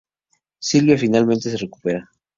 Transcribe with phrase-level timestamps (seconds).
[0.59, 2.09] Sylvia finalmente se recupera.